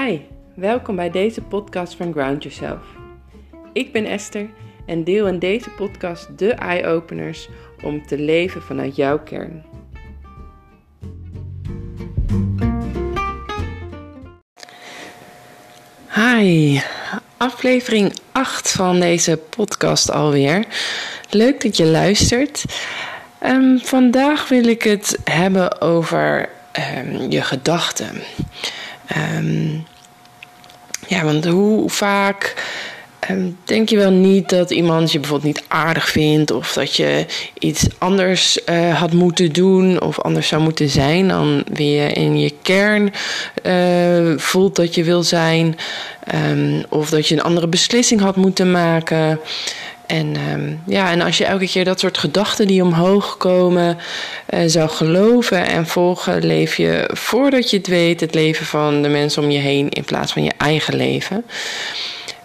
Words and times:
Hi, 0.00 0.18
welkom 0.54 0.96
bij 0.96 1.10
deze 1.10 1.40
podcast 1.40 1.94
van 1.94 2.12
Ground 2.12 2.42
Yourself. 2.42 2.80
Ik 3.72 3.92
ben 3.92 4.04
Esther 4.04 4.50
en 4.86 5.04
deel 5.04 5.26
in 5.26 5.38
deze 5.38 5.70
podcast 5.70 6.38
de 6.38 6.52
eye-openers 6.52 7.48
om 7.82 8.06
te 8.06 8.18
leven 8.18 8.62
vanuit 8.62 8.96
jouw 8.96 9.18
kern. 9.18 9.64
Hi, 16.14 16.80
aflevering 17.36 18.12
8 18.32 18.70
van 18.70 19.00
deze 19.00 19.36
podcast 19.56 20.10
alweer. 20.10 20.66
Leuk 21.30 21.62
dat 21.62 21.76
je 21.76 21.86
luistert. 21.86 22.64
Um, 23.44 23.78
vandaag 23.78 24.48
wil 24.48 24.64
ik 24.64 24.82
het 24.82 25.18
hebben 25.24 25.80
over 25.80 26.48
um, 26.96 27.30
je 27.30 27.42
gedachten. 27.42 28.22
Um, 29.16 29.86
ja, 31.06 31.24
want 31.24 31.44
hoe 31.44 31.90
vaak 31.90 32.54
um, 33.30 33.58
denk 33.64 33.88
je 33.88 33.96
wel 33.96 34.10
niet 34.10 34.48
dat 34.48 34.70
iemand 34.70 35.12
je 35.12 35.18
bijvoorbeeld 35.18 35.54
niet 35.54 35.64
aardig 35.68 36.08
vindt 36.08 36.50
of 36.50 36.72
dat 36.72 36.96
je 36.96 37.26
iets 37.58 37.86
anders 37.98 38.58
uh, 38.68 38.98
had 39.00 39.12
moeten 39.12 39.52
doen 39.52 40.00
of 40.00 40.20
anders 40.20 40.48
zou 40.48 40.62
moeten 40.62 40.88
zijn 40.88 41.28
dan 41.28 41.64
wie 41.72 41.90
je 41.90 42.12
in 42.12 42.38
je 42.38 42.54
kern 42.62 43.12
uh, 43.62 44.38
voelt 44.38 44.76
dat 44.76 44.94
je 44.94 45.04
wil 45.04 45.22
zijn, 45.22 45.76
um, 46.50 46.84
of 46.88 47.10
dat 47.10 47.28
je 47.28 47.34
een 47.34 47.42
andere 47.42 47.68
beslissing 47.68 48.20
had 48.20 48.36
moeten 48.36 48.70
maken. 48.70 49.40
En, 50.12 50.36
um, 50.52 50.82
ja, 50.86 51.10
en 51.10 51.20
als 51.20 51.38
je 51.38 51.44
elke 51.44 51.66
keer 51.66 51.84
dat 51.84 52.00
soort 52.00 52.18
gedachten 52.18 52.66
die 52.66 52.82
omhoog 52.82 53.36
komen 53.36 53.98
uh, 54.50 54.60
zou 54.66 54.88
geloven 54.88 55.66
en 55.66 55.86
volgen, 55.86 56.46
leef 56.46 56.76
je 56.76 57.10
voordat 57.12 57.70
je 57.70 57.76
het 57.76 57.86
weet 57.86 58.20
het 58.20 58.34
leven 58.34 58.66
van 58.66 59.02
de 59.02 59.08
mensen 59.08 59.42
om 59.42 59.50
je 59.50 59.58
heen 59.58 59.88
in 59.88 60.04
plaats 60.04 60.32
van 60.32 60.44
je 60.44 60.52
eigen 60.56 60.96
leven. 60.96 61.44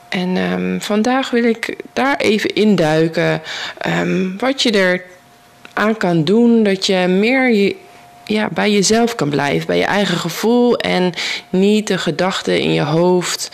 En 0.10 0.38
um, 0.38 0.82
vandaag 0.82 1.30
wil 1.30 1.44
ik 1.44 1.76
daar 1.94 2.18
even 2.18 2.54
induiken 2.54 3.42
um, 4.00 4.36
wat 4.38 4.62
je 4.62 4.72
er 4.72 5.04
aan 5.74 5.98
kan 5.98 6.24
doen, 6.24 6.64
dat 6.64 6.86
je 6.86 7.08
meer 7.08 7.52
je, 7.52 7.76
ja, 8.28 8.50
bij 8.52 8.72
jezelf 8.72 9.16
kan 9.16 9.30
blijven, 9.30 9.68
bij 9.68 9.78
je 9.78 9.84
eigen 9.84 10.18
gevoel 10.18 10.78
en 10.78 11.14
niet 11.50 11.88
de 11.88 11.98
gedachten 11.98 12.60
in 12.60 12.74
je 12.74 12.82
hoofd 12.82 13.52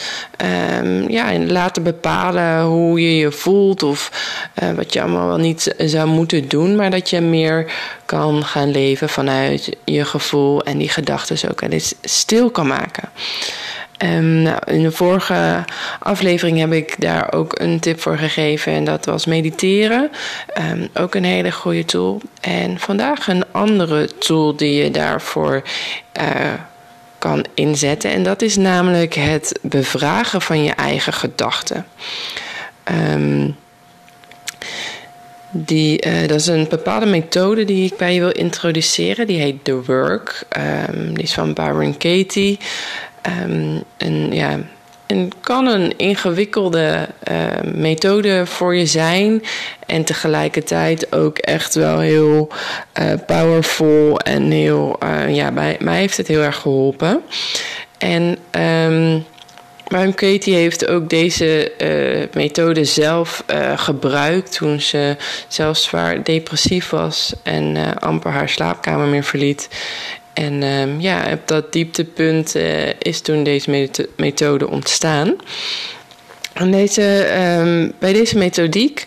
um, 0.82 1.10
ja, 1.10 1.40
laten 1.40 1.84
bepalen 1.84 2.64
hoe 2.64 3.02
je 3.02 3.18
je 3.18 3.32
voelt 3.32 3.84
of 3.84 4.12
uh, 4.64 4.72
wat 4.72 4.94
je 4.94 5.02
allemaal 5.02 5.28
wel 5.28 5.38
niet 5.38 5.76
zou 5.78 6.08
moeten 6.08 6.48
doen, 6.48 6.76
maar 6.76 6.92
dat 6.92 7.10
je 7.10 7.22
meer 7.22 7.72
kan 8.06 8.46
gaan 8.46 8.72
leven 8.72 9.10
vanuit 9.10 9.78
je 9.84 10.06
gevoel 10.06 10.64
en 10.64 10.78
die 10.78 10.90
gedachten 10.90 11.50
ook 11.50 11.62
wel 11.62 11.70
eens 11.70 11.94
stil 12.02 12.50
kan 12.50 12.68
maken. 12.68 13.10
Um, 14.04 14.42
nou, 14.42 14.60
in 14.66 14.84
de 14.84 14.92
vorige 14.92 15.66
aflevering 16.00 16.60
heb 16.60 16.72
ik 16.72 16.96
daar 16.98 17.34
ook 17.34 17.60
een 17.60 17.80
tip 17.80 18.02
voor 18.02 18.18
gegeven 18.18 18.74
en 18.74 18.84
dat 18.84 19.06
was 19.06 19.26
mediteren. 19.26 20.12
Um, 20.72 20.90
ook 20.94 21.16
een 21.16 21.24
hele 21.24 21.52
goede 21.52 21.86
tool. 21.86 22.22
En 22.42 22.80
vandaag 22.80 23.28
een 23.28 23.44
andere 23.52 24.18
tool 24.18 24.56
die 24.56 24.84
je 24.84 24.92
daarvoor 24.92 25.64
uh, 26.22 26.54
kan 27.18 27.46
inzetten. 27.54 28.12
En 28.12 28.24
dat 28.24 28.42
is 28.42 28.56
namelijk 28.56 29.14
het 29.14 29.60
bevragen 29.62 30.42
van 30.42 30.64
je 30.64 30.72
eigen 30.72 31.14
gedachten. 31.14 31.86
Um, 33.14 33.56
die, 35.52 36.06
uh, 36.08 36.28
dat 36.28 36.40
is 36.40 36.48
een 36.48 36.68
bepaalde 36.70 37.06
methode 37.06 37.66
die 37.66 37.86
ik 37.86 37.98
bij 37.98 38.14
je 38.14 38.20
wil 38.20 38.32
introduceren. 38.32 39.28
Die 39.28 39.40
heet 39.40 39.64
The 39.64 39.84
Work. 39.84 40.46
Die 41.14 41.24
is 41.24 41.34
van 41.34 41.54
Byron 41.54 41.98
Katie. 41.98 42.60
Um, 43.44 43.84
en 43.98 44.34
ja, 44.34 44.60
en 45.06 45.32
kan 45.42 45.68
een 45.68 45.98
ingewikkelde 45.98 47.08
uh, 47.32 47.74
methode 47.74 48.46
voor 48.46 48.76
je 48.76 48.86
zijn. 48.86 49.44
En 49.86 50.04
tegelijkertijd 50.04 51.16
ook 51.16 51.38
echt 51.38 51.76
wel 51.76 52.00
heel 52.00 52.52
uh, 53.00 53.14
powerful 53.26 54.20
en 54.20 54.52
heel. 54.52 55.00
Uh, 55.04 55.36
ja, 55.36 55.52
bij 55.52 55.78
mij 55.80 56.00
heeft 56.00 56.18
het 56.18 56.28
heel 56.28 56.42
erg 56.42 56.58
geholpen. 56.58 57.22
En. 57.98 58.38
Um, 58.92 59.26
maar 59.88 60.14
Katie 60.14 60.54
heeft 60.54 60.88
ook 60.88 61.10
deze 61.10 61.72
methode 62.34 62.86
zelf 62.86 63.44
gebruikt 63.76 64.52
toen 64.52 64.82
ze 64.82 65.16
zelf 65.48 65.78
zwaar 65.78 66.24
depressief 66.24 66.90
was 66.90 67.34
en 67.44 68.00
amper 68.00 68.32
haar 68.32 68.50
slaapkamer 68.50 69.08
meer 69.08 69.24
verliet. 69.24 69.70
En 70.34 70.64
um, 70.64 71.00
ja, 71.00 71.32
op 71.32 71.48
dat 71.48 71.74
dieptepunt 71.74 72.56
uh, 72.56 72.90
is 73.00 73.22
toen 73.22 73.44
deze 73.44 73.90
methode 74.16 74.70
ontstaan. 74.70 75.36
En 76.54 76.72
deze, 76.72 77.28
um, 77.60 77.94
bij 78.00 78.14
deze 78.14 78.38
methodiek 78.38 79.06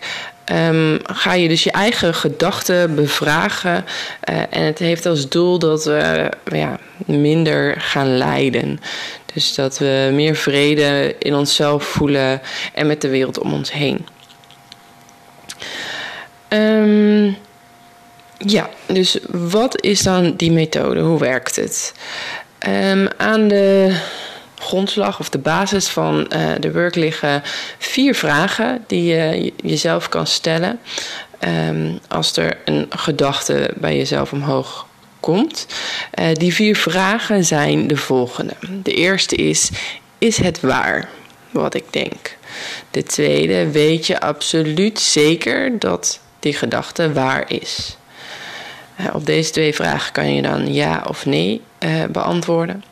um, 0.51 0.99
ga 1.03 1.33
je 1.33 1.47
dus 1.47 1.63
je 1.63 1.71
eigen 1.71 2.13
gedachten 2.13 2.95
bevragen. 2.95 3.85
Uh, 4.29 4.35
en 4.49 4.63
het 4.63 4.79
heeft 4.79 5.05
als 5.05 5.29
doel 5.29 5.59
dat 5.59 5.85
we 5.85 6.31
ja, 6.51 6.79
minder 7.05 7.81
gaan 7.81 8.17
lijden. 8.17 8.79
Dus 9.33 9.55
dat 9.55 9.77
we 9.77 10.09
meer 10.13 10.35
vrede 10.35 11.15
in 11.19 11.35
onszelf 11.35 11.83
voelen 11.83 12.41
en 12.73 12.87
met 12.87 13.01
de 13.01 13.09
wereld 13.09 13.39
om 13.39 13.53
ons 13.53 13.71
heen. 13.71 14.05
Um, 16.49 17.37
ja, 18.37 18.69
dus 18.85 19.17
wat 19.31 19.81
is 19.81 20.01
dan 20.01 20.35
die 20.35 20.51
methode? 20.51 20.99
Hoe 20.99 21.19
werkt 21.19 21.55
het? 21.55 21.93
Um, 22.67 23.07
aan 23.17 23.47
de 23.47 23.97
grondslag 24.59 25.19
of 25.19 25.29
de 25.29 25.37
basis 25.37 25.87
van 25.87 26.31
uh, 26.35 26.51
de 26.59 26.71
work 26.71 26.95
liggen 26.95 27.41
vier 27.77 28.15
vragen 28.15 28.83
die 28.87 29.03
je 29.03 29.53
jezelf 29.63 30.09
kan 30.09 30.27
stellen 30.27 30.79
um, 31.39 31.99
als 32.07 32.37
er 32.37 32.57
een 32.65 32.85
gedachte 32.89 33.71
bij 33.75 33.97
jezelf 33.97 34.31
omhoog 34.31 34.87
komt. 35.19 35.67
Uh, 36.19 36.33
die 36.33 36.53
vier 36.53 36.75
vragen 36.75 37.45
zijn 37.45 37.87
de 37.87 37.97
volgende. 37.97 38.53
De 38.83 38.93
eerste 38.93 39.35
is: 39.35 39.69
is 40.17 40.37
het 40.37 40.61
waar 40.61 41.09
wat 41.51 41.73
ik 41.73 41.85
denk? 41.89 42.37
De 42.91 43.03
tweede, 43.03 43.71
weet 43.71 44.07
je 44.07 44.19
absoluut 44.19 44.99
zeker 44.99 45.79
dat 45.79 46.19
die 46.39 46.53
gedachte 46.53 47.13
waar 47.13 47.51
is? 47.51 47.96
Op 49.13 49.25
deze 49.25 49.51
twee 49.51 49.75
vragen 49.75 50.11
kan 50.11 50.33
je 50.33 50.41
dan 50.41 50.73
ja 50.73 51.05
of 51.07 51.25
nee 51.25 51.61
uh, 51.79 52.03
beantwoorden. 52.09 52.83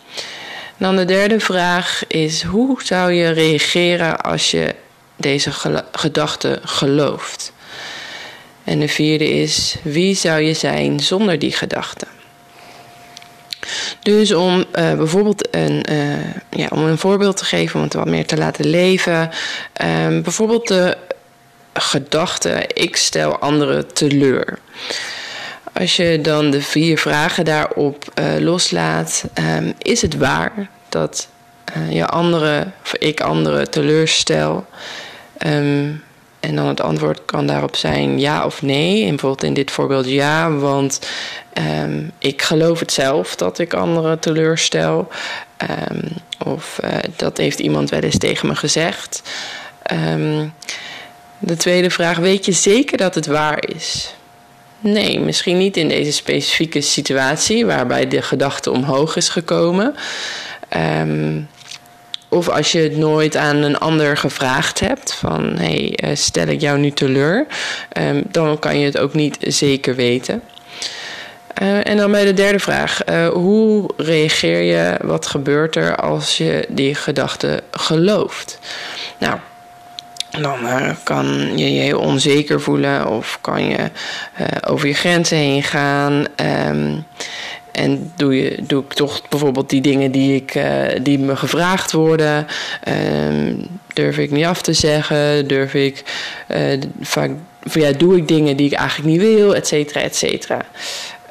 En 0.78 0.86
dan 0.86 0.96
de 0.96 1.06
derde 1.06 1.40
vraag 1.40 2.08
is: 2.08 2.44
hoe 2.44 2.84
zou 2.84 3.12
je 3.12 3.30
reageren 3.30 4.22
als 4.22 4.52
je 4.52 4.76
deze 5.16 5.52
gedachte 5.92 6.60
gelooft? 6.64 7.54
En 8.64 8.80
de 8.80 8.88
vierde 8.88 9.30
is: 9.30 9.76
wie 9.84 10.16
zou 10.16 10.42
je 10.42 10.54
zijn 10.54 11.00
zonder 11.00 11.40
die 11.40 11.52
gedachte? 11.54 12.06
Dus 14.02 14.34
om 14.34 14.58
uh, 14.58 14.94
bijvoorbeeld 14.94 15.56
een, 15.56 15.86
uh, 15.92 16.34
ja, 16.50 16.68
om 16.70 16.80
een 16.80 16.98
voorbeeld 16.98 17.38
te 17.38 17.46
geven, 17.46 17.76
om 17.76 17.86
het 17.86 17.94
wat 17.94 18.08
meer 18.08 18.26
te 18.26 18.38
laten 18.38 18.66
leven. 18.66 19.30
Uh, 19.84 20.08
bijvoorbeeld 20.08 20.68
de 20.68 20.98
gedachte: 21.74 22.70
ik 22.74 22.96
stel 22.96 23.40
anderen 23.40 23.94
teleur. 23.94 24.60
Als 25.80 25.96
je 25.96 26.22
dan 26.22 26.52
de 26.52 26.62
vier 26.62 26.98
vragen 26.98 27.46
daarop 27.46 28.12
uh, 28.20 28.26
loslaat, 28.40 29.24
um, 29.58 29.74
is 29.78 30.02
het 30.02 30.18
waar 30.18 30.70
dat 30.90 31.30
uh, 31.78 31.92
je 31.92 32.06
anderen, 32.06 32.74
of 32.84 32.96
ik 32.96 33.22
anderen 33.22 33.72
teleurstel? 33.72 34.66
Um, 35.46 36.04
en 36.40 36.56
dan 36.56 36.68
het 36.68 36.82
antwoord 36.82 37.26
kan 37.26 37.48
daarop 37.48 37.76
zijn 37.76 38.20
ja 38.20 38.46
of 38.46 38.62
nee. 38.62 39.10
Bijvoorbeeld 39.10 39.44
in 39.44 39.54
dit 39.54 39.72
voorbeeld 39.72 40.10
ja, 40.10 40.52
want 40.52 41.00
um, 41.82 42.12
ik 42.20 42.42
geloof 42.42 42.80
het 42.80 42.92
zelf 42.92 43.36
dat 43.36 43.60
ik 43.60 43.74
anderen 43.74 44.20
teleurstel. 44.20 45.08
of 46.46 46.80
uh, 46.84 46.90
dat 47.16 47.38
heeft 47.38 47.60
iemand 47.60 47.90
wel 47.90 48.00
eens 48.00 48.18
tegen 48.18 48.48
me 48.48 48.56
gezegd. 48.56 49.22
de 51.40 51.56
tweede 51.58 51.90
vraag, 51.90 52.18
weet 52.18 52.46
je 52.46 52.52
zeker 52.52 52.98
dat 52.98 53.16
het 53.16 53.26
waar 53.26 53.68
is? 53.76 54.16
Nee, 54.86 55.20
misschien 55.20 55.58
niet 55.58 55.78
in 55.78 55.88
deze 55.88 56.12
specifieke 56.12 56.82
situatie 56.82 57.66
waarbij 57.66 58.08
de 58.08 58.22
gedachte 58.22 58.72
omhoog 58.72 59.16
is 59.16 59.30
gekomen. 59.30 59.96
Um, 61.00 61.48
of 62.30 62.50
als 62.50 62.72
je 62.72 62.80
het 62.80 62.98
nooit 62.98 63.36
aan 63.36 63.56
een 63.56 63.78
ander 63.78 64.18
gevraagd 64.18 64.80
hebt 64.80 65.14
van 65.14 65.58
hey, 65.58 65.94
eh, 65.96 66.16
stel 66.16 66.48
ik 66.48 66.62
jou 66.62 66.80
nu 66.80 66.92
teleur, 66.92 67.46
um, 67.98 68.24
dan 68.32 68.60
kan 68.60 68.80
je 68.80 68.86
het 68.86 68.98
ook 68.98 69.14
niet 69.14 69.38
zeker 69.40 69.96
weten. 69.96 70.42
Uh, 71.62 71.88
en 71.88 71.98
dan 71.98 72.12
bij 72.12 72.26
de 72.26 72.34
derde 72.34 72.60
vraag, 72.60 73.10
uh, 73.10 73.28
hoe 73.28 73.90
reageer 73.98 74.62
je, 74.62 74.98
wat 75.02 75.28
gebeurt 75.28 75.76
er 75.76 75.96
als 75.96 76.38
je 76.38 76.66
die 76.70 76.96
gedachte 76.96 77.64
gelooft? 77.72 78.60
Nou, 79.18 79.40
dan 80.42 80.58
kan 81.04 81.58
je 81.58 81.74
je 81.74 81.82
heel 81.82 82.00
onzeker 82.00 82.62
voelen 82.62 83.08
of 83.08 83.38
kan 83.42 83.64
je 83.64 83.78
uh, 83.78 84.48
over 84.68 84.88
je 84.88 84.94
grenzen 84.94 85.38
heen 85.38 85.64
gaan. 85.64 86.26
Um, 86.68 87.06
en 87.72 88.12
doe, 88.16 88.36
je, 88.42 88.58
doe 88.68 88.84
ik 88.84 88.94
toch 88.94 89.22
bijvoorbeeld 89.30 89.70
die 89.70 89.82
dingen 89.82 90.12
die, 90.12 90.36
ik, 90.36 90.60
die 91.02 91.20
me 91.20 91.36
gevraagd 91.36 91.92
worden? 91.92 92.48
Ehm, 92.84 93.54
durf 93.94 94.18
ik 94.18 94.32
niet 94.32 94.46
af 94.46 94.62
te 94.62 94.74
zeggen? 94.74 95.48
Durf 95.48 95.74
ik 95.74 96.04
vaak, 97.02 97.32
ja, 97.74 97.92
doe 97.92 98.18
ik 98.18 98.28
dingen 98.28 98.58
die 98.58 98.66
ik 98.66 98.78
eigenlijk 98.78 99.10
niet 99.10 99.22
wil, 99.22 99.56
et 99.56 99.68
cetera, 99.68 100.02
et 100.02 100.16
cetera. 100.16 100.62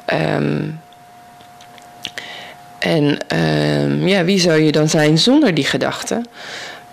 Ehm, 0.05 0.61
en 2.79 3.17
ja, 4.07 4.23
wie 4.23 4.39
zou 4.39 4.61
je 4.61 4.71
dan 4.71 4.89
zijn 4.89 5.17
zonder 5.17 5.53
die 5.53 5.65
gedachten? 5.65 6.25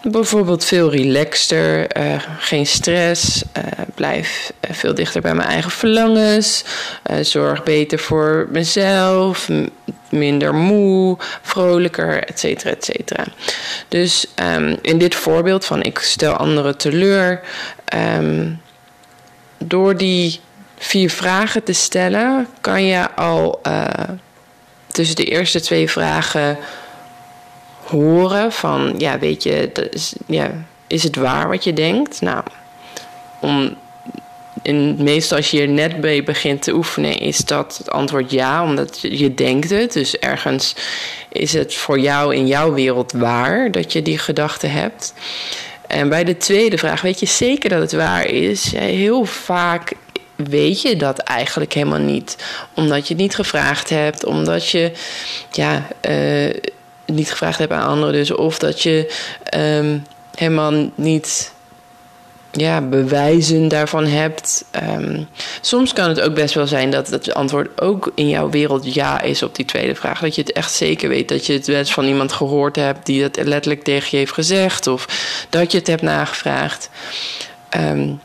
Bijvoorbeeld 0.04 0.64
veel 0.64 0.90
relaxter, 0.90 1.96
uh, 1.98 2.22
geen 2.38 2.66
stress, 2.66 3.42
uh, 3.56 3.62
blijf 3.94 4.52
uh, 4.60 4.76
veel 4.76 4.94
dichter 4.94 5.20
bij 5.20 5.34
mijn 5.34 5.48
eigen 5.48 5.70
verlangens, 5.70 6.64
zorg 7.20 7.62
beter 7.62 7.98
voor 7.98 8.46
mezelf, 8.50 9.48
minder 10.08 10.54
moe, 10.54 11.18
vrolijker, 11.42 12.24
et 12.24 12.38
cetera, 12.38 12.70
et 12.70 12.84
cetera. 12.84 13.24
Dus 13.88 14.26
um, 14.56 14.78
in 14.82 14.98
dit 14.98 15.14
voorbeeld 15.14 15.64
van 15.64 15.82
ik 15.82 15.98
stel 15.98 16.32
anderen 16.32 16.76
teleur, 16.76 17.40
um, 18.18 18.60
door 19.58 19.96
die 19.96 20.40
vier 20.78 21.10
vragen 21.10 21.62
te 21.62 21.72
stellen, 21.72 22.48
kan 22.60 22.84
je 22.84 23.14
al 23.14 23.60
tussen 24.86 25.16
de 25.16 25.24
eerste 25.24 25.60
twee 25.60 25.90
vragen 25.90 26.58
horen 27.84 28.52
van, 28.52 28.94
ja, 28.98 29.18
weet 29.18 29.42
je, 29.42 29.88
is, 29.90 30.14
ja, 30.26 30.50
is 30.86 31.02
het 31.02 31.16
waar 31.16 31.48
wat 31.48 31.64
je 31.64 31.72
denkt? 31.72 32.20
Nou, 32.20 32.42
om, 33.40 33.76
in, 34.62 34.96
meestal 34.98 35.36
als 35.36 35.50
je 35.50 35.56
hier 35.56 35.68
net 35.68 36.00
mee 36.00 36.22
begint 36.22 36.62
te 36.62 36.74
oefenen, 36.74 37.18
is 37.18 37.38
dat 37.38 37.78
het 37.78 37.90
antwoord 37.90 38.30
ja, 38.30 38.64
omdat 38.64 38.98
je 39.00 39.34
denkt 39.34 39.70
het. 39.70 39.92
Dus 39.92 40.18
ergens 40.18 40.74
is 41.28 41.52
het 41.52 41.74
voor 41.74 41.98
jou 41.98 42.34
in 42.34 42.46
jouw 42.46 42.72
wereld 42.72 43.12
waar 43.12 43.70
dat 43.70 43.92
je 43.92 44.02
die 44.02 44.18
gedachte 44.18 44.66
hebt. 44.66 45.14
En 45.86 46.08
bij 46.08 46.24
de 46.24 46.36
tweede 46.36 46.78
vraag, 46.78 47.00
weet 47.00 47.20
je 47.20 47.26
zeker 47.26 47.70
dat 47.70 47.80
het 47.80 47.92
waar 47.92 48.26
is? 48.26 48.72
Heel 48.76 49.24
vaak 49.24 49.92
weet 50.36 50.82
je 50.82 50.96
dat 50.96 51.18
eigenlijk 51.18 51.72
helemaal 51.72 51.98
niet. 51.98 52.36
Omdat 52.74 53.08
je 53.08 53.14
het 53.14 53.22
niet 53.22 53.34
gevraagd 53.34 53.90
hebt, 53.90 54.24
omdat 54.24 54.68
je 54.68 54.92
ja, 55.50 55.86
uh, 56.08 56.50
niet 57.14 57.30
gevraagd 57.30 57.58
hebt 57.58 57.72
aan 57.72 57.88
anderen, 57.88 58.12
dus 58.12 58.30
of 58.30 58.58
dat 58.58 58.82
je 58.82 59.14
um, 59.56 60.06
helemaal 60.34 60.90
niet 60.94 61.52
ja, 62.52 62.80
bewijzen 62.80 63.68
daarvan 63.68 64.06
hebt. 64.06 64.64
Um, 64.98 65.28
soms 65.60 65.92
kan 65.92 66.08
het 66.08 66.20
ook 66.20 66.34
best 66.34 66.54
wel 66.54 66.66
zijn 66.66 66.90
dat 66.90 67.08
het 67.08 67.34
antwoord 67.34 67.80
ook 67.80 68.12
in 68.14 68.28
jouw 68.28 68.50
wereld 68.50 68.94
ja 68.94 69.20
is 69.20 69.42
op 69.42 69.54
die 69.54 69.64
tweede 69.64 69.94
vraag. 69.94 70.20
Dat 70.20 70.34
je 70.34 70.40
het 70.40 70.52
echt 70.52 70.72
zeker 70.72 71.08
weet. 71.08 71.28
Dat 71.28 71.46
je 71.46 71.52
het 71.52 71.66
wel 71.66 71.84
van 71.84 72.04
iemand 72.04 72.32
gehoord 72.32 72.76
hebt 72.76 73.06
die 73.06 73.22
het 73.22 73.36
letterlijk 73.44 73.84
tegen 73.84 74.08
je 74.10 74.16
heeft 74.16 74.32
gezegd. 74.32 74.86
Of 74.86 75.06
dat 75.48 75.72
je 75.72 75.78
het 75.78 75.86
hebt 75.86 76.02
nagevraagd. 76.02 76.90
Um, 77.76 78.20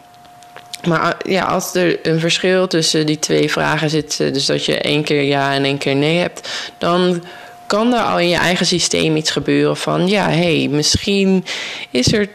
maar 0.87 1.17
eh, 1.17 1.31
ja, 1.31 1.43
als 1.43 1.75
er 1.75 1.99
een 2.07 2.19
verschil 2.19 2.67
tussen 2.67 3.05
die 3.05 3.19
twee 3.19 3.51
vragen 3.51 3.89
zit, 3.89 4.19
eh, 4.19 4.33
dus 4.33 4.45
dat 4.45 4.65
je 4.65 4.77
één 4.77 5.03
keer 5.03 5.21
ja 5.21 5.53
en 5.53 5.63
één 5.63 5.77
keer 5.77 5.95
nee 5.95 6.17
hebt, 6.17 6.49
dan 6.77 7.23
kan 7.67 7.93
er 7.93 8.01
al 8.01 8.19
in 8.19 8.29
je 8.29 8.37
eigen 8.37 8.65
systeem 8.65 9.15
iets 9.15 9.31
gebeuren 9.31 9.77
van 9.77 10.07
ja, 10.07 10.29
hé, 10.29 10.57
hey, 10.59 10.67
misschien 10.67 11.45
is, 11.91 12.13
er, 12.13 12.29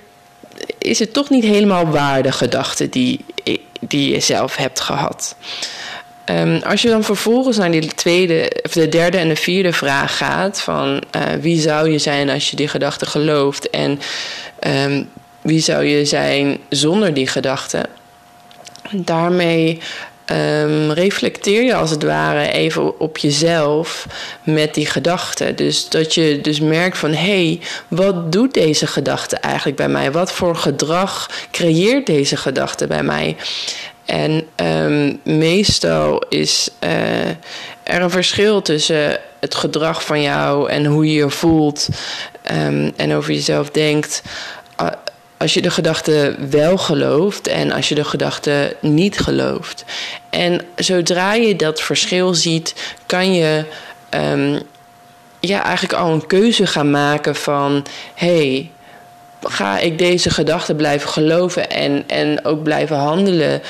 is 0.78 0.98
het 0.98 1.12
toch 1.12 1.30
niet 1.30 1.44
helemaal 1.44 1.86
waar 1.86 2.22
de 2.22 2.32
gedachte 2.32 2.88
die, 2.88 3.24
die 3.80 4.12
je 4.12 4.20
zelf 4.20 4.56
hebt 4.56 4.80
gehad. 4.80 5.36
Um, 6.26 6.62
als 6.62 6.82
je 6.82 6.88
dan 6.88 7.04
vervolgens 7.04 7.56
naar 7.56 7.70
die 7.70 7.94
tweede, 7.94 8.52
of 8.62 8.72
de 8.72 8.88
derde 8.88 9.18
en 9.18 9.28
de 9.28 9.36
vierde 9.36 9.72
vraag 9.72 10.16
gaat: 10.16 10.60
van 10.60 11.02
uh, 11.16 11.22
wie 11.40 11.60
zou 11.60 11.90
je 11.90 11.98
zijn 11.98 12.30
als 12.30 12.50
je 12.50 12.56
die 12.56 12.68
gedachte 12.68 13.06
gelooft 13.06 13.70
en 13.70 14.00
um, 14.66 15.08
wie 15.40 15.60
zou 15.60 15.84
je 15.84 16.04
zijn 16.04 16.58
zonder 16.68 17.14
die 17.14 17.26
gedachte? 17.26 17.88
daarmee 18.92 19.80
um, 20.32 20.90
reflecteer 20.90 21.62
je 21.62 21.74
als 21.74 21.90
het 21.90 22.02
ware 22.02 22.52
even 22.52 23.00
op 23.00 23.18
jezelf 23.18 24.06
met 24.44 24.74
die 24.74 24.86
gedachte. 24.86 25.54
Dus 25.54 25.88
dat 25.88 26.14
je 26.14 26.38
dus 26.40 26.60
merkt 26.60 26.98
van 26.98 27.10
hé, 27.10 27.46
hey, 27.46 27.60
wat 27.88 28.32
doet 28.32 28.54
deze 28.54 28.86
gedachte 28.86 29.36
eigenlijk 29.36 29.76
bij 29.76 29.88
mij? 29.88 30.12
Wat 30.12 30.32
voor 30.32 30.56
gedrag 30.56 31.30
creëert 31.50 32.06
deze 32.06 32.36
gedachte 32.36 32.86
bij 32.86 33.02
mij? 33.02 33.36
En 34.04 34.46
um, 34.56 35.20
meestal 35.22 36.22
is 36.28 36.70
uh, 36.84 37.28
er 37.82 38.02
een 38.02 38.10
verschil 38.10 38.62
tussen 38.62 39.18
het 39.40 39.54
gedrag 39.54 40.04
van 40.04 40.22
jou 40.22 40.70
en 40.70 40.84
hoe 40.84 41.06
je 41.06 41.12
je 41.12 41.30
voelt 41.30 41.88
um, 42.52 42.92
en 42.96 43.14
over 43.14 43.32
jezelf 43.32 43.70
denkt. 43.70 44.22
Als 45.42 45.54
je 45.54 45.62
de 45.62 45.70
gedachte 45.70 46.36
wel 46.50 46.78
gelooft 46.78 47.46
en 47.46 47.72
als 47.72 47.88
je 47.88 47.94
de 47.94 48.04
gedachte 48.04 48.76
niet 48.80 49.18
gelooft. 49.18 49.84
En 50.30 50.60
zodra 50.76 51.34
je 51.34 51.56
dat 51.56 51.80
verschil 51.80 52.34
ziet, 52.34 52.94
kan 53.06 53.34
je 53.34 53.64
um, 54.10 54.60
ja, 55.40 55.62
eigenlijk 55.64 55.94
al 55.94 56.12
een 56.12 56.26
keuze 56.26 56.66
gaan 56.66 56.90
maken 56.90 57.34
van 57.36 57.84
hey, 58.14 58.70
ga 59.42 59.78
ik 59.78 59.98
deze 59.98 60.30
gedachte 60.30 60.74
blijven 60.74 61.08
geloven 61.08 61.70
en, 61.70 62.04
en 62.06 62.44
ook 62.44 62.62
blijven 62.62 62.96
handelen 62.96 63.62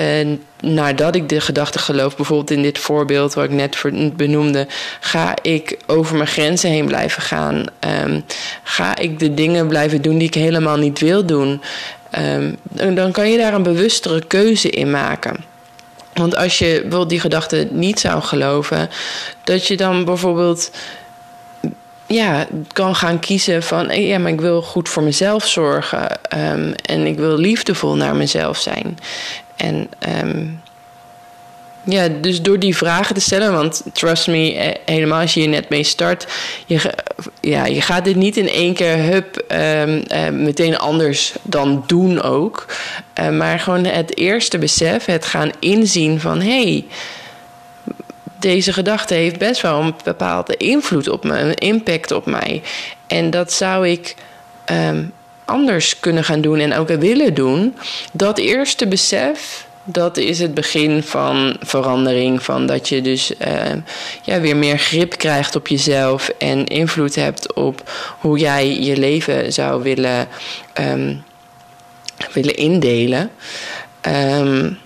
uh, 0.00 0.36
nadat 0.60 1.14
ik 1.14 1.28
de 1.28 1.40
gedachte 1.40 1.78
geloof. 1.78 2.16
Bijvoorbeeld 2.16 2.50
in 2.50 2.62
dit 2.62 2.78
voorbeeld 2.78 3.34
wat 3.34 3.44
ik 3.44 3.50
net 3.50 3.82
benoemde, 4.16 4.66
ga 5.00 5.34
ik 5.42 5.78
over 5.86 6.16
mijn 6.16 6.28
grenzen 6.28 6.70
heen 6.70 6.86
blijven 6.86 7.22
gaan? 7.22 7.64
Um, 8.04 8.24
ga 8.62 8.96
ik 8.96 9.18
de 9.18 9.34
dingen 9.34 9.68
blijven 9.68 10.02
doen 10.02 10.18
die 10.18 10.28
ik 10.28 10.34
helemaal 10.34 10.76
niet 10.76 10.98
wil 10.98 11.26
doen? 11.26 11.62
Um, 12.18 12.56
dan 12.94 13.12
kan 13.12 13.30
je 13.30 13.38
daar 13.38 13.54
een 13.54 13.62
bewustere 13.62 14.26
keuze 14.26 14.70
in 14.70 14.90
maken. 14.90 15.48
Want 16.14 16.36
als 16.36 16.58
je 16.58 16.86
wil 16.88 17.08
die 17.08 17.20
gedachte 17.20 17.68
niet 17.70 18.00
zou 18.00 18.22
geloven, 18.22 18.90
dat 19.44 19.66
je 19.66 19.76
dan 19.76 20.04
bijvoorbeeld 20.04 20.70
ja, 22.10 22.46
kan 22.72 22.94
gaan 22.94 23.18
kiezen 23.18 23.62
van 23.62 24.02
ja, 24.02 24.18
maar 24.18 24.32
ik 24.32 24.40
wil 24.40 24.62
goed 24.62 24.88
voor 24.88 25.02
mezelf 25.02 25.46
zorgen 25.46 26.18
um, 26.36 26.74
en 26.84 27.06
ik 27.06 27.16
wil 27.16 27.36
liefdevol 27.36 27.94
naar 27.94 28.16
mezelf 28.16 28.58
zijn. 28.58 28.98
En 29.56 29.88
um, 30.24 30.60
ja, 31.84 32.08
dus 32.20 32.42
door 32.42 32.58
die 32.58 32.76
vragen 32.76 33.14
te 33.14 33.20
stellen, 33.20 33.52
want 33.52 33.82
trust 33.92 34.26
me, 34.26 34.54
eh, 34.54 34.94
helemaal 34.94 35.20
als 35.20 35.34
je 35.34 35.40
hier 35.40 35.48
net 35.48 35.68
mee 35.68 35.84
start, 35.84 36.26
je, 36.66 36.94
ja, 37.40 37.66
je 37.66 37.80
gaat 37.80 38.04
dit 38.04 38.16
niet 38.16 38.36
in 38.36 38.48
één 38.48 38.74
keer 38.74 38.96
hup 38.96 39.44
uh, 39.52 40.28
meteen 40.28 40.78
anders 40.78 41.34
dan 41.42 41.84
doen 41.86 42.22
ook. 42.22 42.66
Uh, 43.20 43.28
maar 43.28 43.58
gewoon 43.58 43.84
het 43.84 44.16
eerste 44.16 44.58
besef, 44.58 45.04
het 45.04 45.24
gaan 45.24 45.50
inzien 45.58 46.20
van 46.20 46.40
hé. 46.40 46.62
Hey, 46.62 46.84
deze 48.40 48.72
gedachte 48.72 49.14
heeft 49.14 49.38
best 49.38 49.60
wel 49.60 49.80
een 49.80 49.94
bepaalde 50.04 50.56
invloed 50.56 51.08
op 51.08 51.24
me, 51.24 51.38
een 51.38 51.54
impact 51.54 52.10
op 52.10 52.26
mij. 52.26 52.62
En 53.06 53.30
dat 53.30 53.52
zou 53.52 53.88
ik 53.88 54.14
um, 54.70 55.12
anders 55.44 56.00
kunnen 56.00 56.24
gaan 56.24 56.40
doen 56.40 56.58
en 56.58 56.74
ook 56.74 56.88
willen 56.88 57.34
doen. 57.34 57.76
Dat 58.12 58.38
eerste 58.38 58.86
besef, 58.86 59.66
dat 59.84 60.16
is 60.16 60.38
het 60.38 60.54
begin 60.54 61.02
van 61.02 61.56
verandering. 61.60 62.42
Van 62.42 62.66
dat 62.66 62.88
je 62.88 63.00
dus 63.00 63.32
uh, 63.46 63.72
ja, 64.22 64.40
weer 64.40 64.56
meer 64.56 64.78
grip 64.78 65.16
krijgt 65.16 65.56
op 65.56 65.68
jezelf 65.68 66.28
en 66.38 66.66
invloed 66.66 67.14
hebt 67.14 67.54
op 67.54 67.90
hoe 68.18 68.38
jij 68.38 68.80
je 68.80 68.96
leven 68.96 69.52
zou 69.52 69.82
willen, 69.82 70.28
um, 70.80 71.24
willen 72.32 72.56
indelen. 72.56 73.30
Um, 74.06 74.78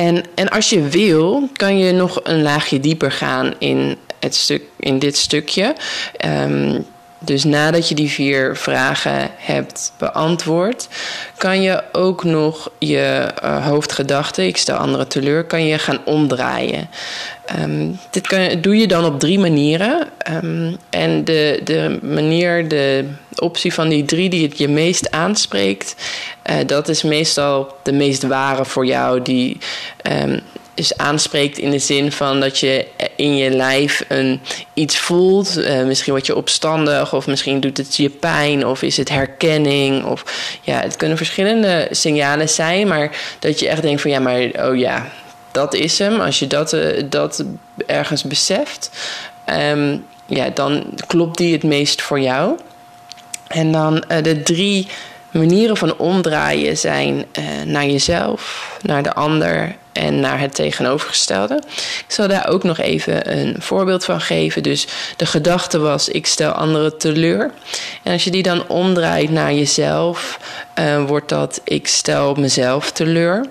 en, 0.00 0.24
en 0.34 0.48
als 0.48 0.70
je 0.70 0.88
wil, 0.88 1.48
kan 1.56 1.78
je 1.78 1.92
nog 1.92 2.20
een 2.22 2.42
laagje 2.42 2.80
dieper 2.80 3.12
gaan 3.12 3.54
in, 3.58 3.96
het 4.20 4.34
stuk, 4.34 4.62
in 4.76 4.98
dit 4.98 5.16
stukje. 5.16 5.74
Um, 6.26 6.84
dus 7.22 7.44
nadat 7.44 7.88
je 7.88 7.94
die 7.94 8.10
vier 8.10 8.56
vragen 8.56 9.30
hebt 9.36 9.92
beantwoord, 9.98 10.88
kan 11.36 11.62
je 11.62 11.82
ook 11.92 12.24
nog 12.24 12.70
je 12.78 13.28
uh, 13.44 13.66
hoofdgedachten, 13.66 14.46
ik 14.46 14.56
stel 14.56 14.76
anderen 14.76 15.08
teleur, 15.08 15.44
kan 15.44 15.66
je 15.66 15.78
gaan 15.78 16.00
omdraaien. 16.04 16.88
Um, 17.58 17.98
dit 18.10 18.26
kan, 18.26 18.60
doe 18.60 18.76
je 18.76 18.86
dan 18.86 19.04
op 19.04 19.20
drie 19.20 19.38
manieren. 19.38 20.08
Um, 20.42 20.76
en 20.90 21.24
de, 21.24 21.60
de 21.64 21.98
manier, 22.02 22.68
de 22.68 23.08
optie 23.36 23.74
van 23.74 23.88
die 23.88 24.04
drie 24.04 24.28
die 24.28 24.42
het 24.42 24.58
je 24.58 24.68
meest 24.68 25.10
aanspreekt, 25.10 25.94
uh, 26.50 26.56
dat 26.66 26.88
is 26.88 27.02
meestal 27.02 27.74
de 27.82 27.92
meest 27.92 28.22
ware 28.22 28.64
voor 28.64 28.86
jou. 28.86 29.22
Die 29.22 29.58
um, 30.22 30.40
dus 30.80 30.96
aanspreekt 30.96 31.58
in 31.58 31.70
de 31.70 31.78
zin 31.78 32.12
van 32.12 32.40
dat 32.40 32.58
je 32.58 32.86
in 33.16 33.36
je 33.36 33.50
lijf 33.50 34.04
een, 34.08 34.40
iets 34.74 34.98
voelt. 34.98 35.58
Uh, 35.58 35.82
misschien 35.82 36.12
word 36.12 36.26
je 36.26 36.36
opstandig, 36.36 37.14
of 37.14 37.26
misschien 37.26 37.60
doet 37.60 37.76
het 37.76 37.96
je 37.96 38.10
pijn, 38.10 38.66
of 38.66 38.82
is 38.82 38.96
het 38.96 39.08
herkenning. 39.08 40.04
Of 40.04 40.24
ja, 40.62 40.80
het 40.80 40.96
kunnen 40.96 41.16
verschillende 41.16 41.88
signalen 41.90 42.48
zijn, 42.48 42.88
maar 42.88 43.16
dat 43.38 43.60
je 43.60 43.68
echt 43.68 43.82
denkt 43.82 44.00
van 44.00 44.10
ja, 44.10 44.18
maar 44.18 44.68
oh 44.68 44.76
ja, 44.76 45.08
dat 45.52 45.74
is 45.74 45.98
hem. 45.98 46.20
Als 46.20 46.38
je 46.38 46.46
dat, 46.46 46.72
uh, 46.72 47.02
dat 47.04 47.44
ergens 47.86 48.22
beseft, 48.22 48.90
ehm, 49.44 49.96
ja, 50.26 50.50
dan 50.54 50.84
klopt 51.06 51.38
die 51.38 51.52
het 51.52 51.62
meest 51.62 52.02
voor 52.02 52.20
jou. 52.20 52.58
En 53.48 53.72
dan 53.72 54.04
uh, 54.08 54.22
de 54.22 54.42
drie 54.42 54.86
manieren 55.30 55.76
van 55.76 55.96
omdraaien 55.96 56.78
zijn 56.78 57.24
uh, 57.38 57.44
naar 57.64 57.86
jezelf, 57.86 58.72
naar 58.82 59.02
de 59.02 59.12
ander 59.12 59.76
en 59.92 60.20
naar 60.20 60.40
het 60.40 60.54
tegenovergestelde. 60.54 61.62
Ik 61.76 62.04
zal 62.08 62.28
daar 62.28 62.48
ook 62.48 62.62
nog 62.62 62.78
even 62.78 63.38
een 63.38 63.56
voorbeeld 63.58 64.04
van 64.04 64.20
geven. 64.20 64.62
Dus 64.62 64.86
de 65.16 65.26
gedachte 65.26 65.78
was: 65.78 66.08
ik 66.08 66.26
stel 66.26 66.52
anderen 66.52 66.98
teleur. 66.98 67.50
En 68.02 68.12
als 68.12 68.24
je 68.24 68.30
die 68.30 68.42
dan 68.42 68.68
omdraait 68.68 69.30
naar 69.30 69.52
jezelf, 69.52 70.38
uh, 70.78 71.04
wordt 71.04 71.28
dat: 71.28 71.60
ik 71.64 71.86
stel 71.86 72.34
mezelf 72.34 72.92
teleur. 72.92 73.46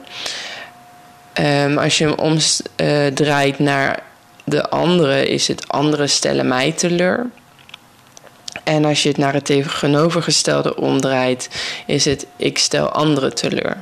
Um, 1.33 1.77
als 1.77 1.98
je 1.98 2.05
hem 2.05 2.13
omdraait 2.17 3.59
naar 3.59 4.00
de 4.43 4.69
anderen, 4.69 5.27
is 5.27 5.48
het 5.48 5.67
anderen 5.67 6.09
stellen 6.09 6.48
mij 6.48 6.71
teleur. 6.71 7.25
En 8.69 8.85
als 8.85 9.03
je 9.03 9.09
het 9.09 9.17
naar 9.17 9.33
het 9.33 9.45
tegenovergestelde 9.45 10.75
omdraait, 10.75 11.49
is 11.85 12.05
het 12.05 12.25
ik 12.35 12.57
stel 12.57 12.89
anderen 12.89 13.35
teleur. 13.35 13.77